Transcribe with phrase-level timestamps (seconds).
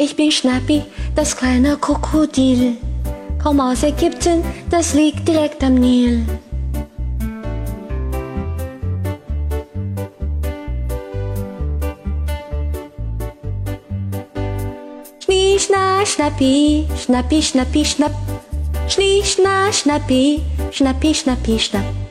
[0.00, 0.84] Ich bin Schnappi,
[1.16, 2.76] das kleine Krokodil.
[3.42, 6.24] Komm aus Ägypten, das liegt direkt am Nil.
[15.18, 18.14] Schnie, schna, schnappi, schnappi, schnappi, schnapp.
[18.86, 22.07] Schnie, schna, schnappi, schnappi, schnappi, schnapp.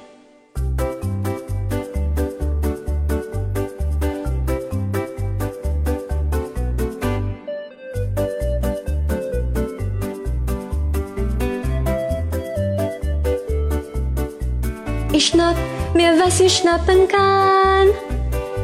[15.17, 15.55] Ich schnapp
[15.95, 17.87] mir, was ich schnappen kann.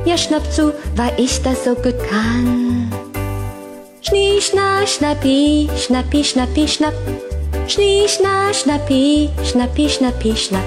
[0.05, 2.91] Ja, schnapp zu, weil ich das so gut kann.
[4.02, 6.93] Schnie, schna, schnappi, schnappi, schnappi, schnapp.
[7.67, 10.62] Schnie, schna, schnappi, schnappi, schnappi, schnapp.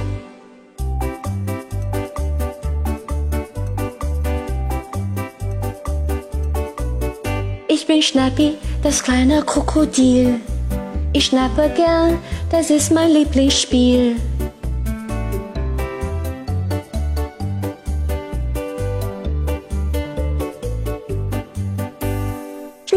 [7.69, 10.41] Ich bin Schnappi, das kleine Krokodil.
[11.13, 12.19] Ich schnappe gern,
[12.51, 14.17] das ist mein Lieblingsspiel.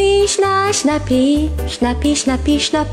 [0.09, 2.87] Schnie, schna, schnappi, schnappi, schnappi, schnapp.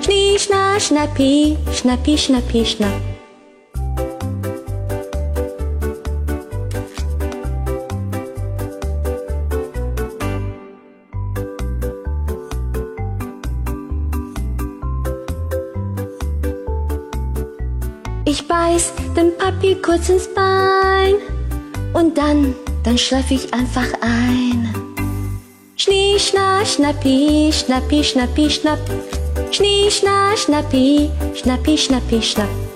[0.00, 3.00] Schnie, schna, schnappi, schnappi, schnappi, schnapp.
[18.24, 21.16] Ich beiß dem Papi kurz ins Bein
[21.92, 24.87] und dann, dann schlaf ich einfach ein.
[25.80, 28.80] Schnie, schna, schnappi, schnappi, schnappi, schnapp.
[29.52, 32.67] Schnie, schna, schnappi, schnappi, schnappi, schnapp.